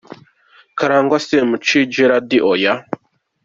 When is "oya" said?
2.51-2.73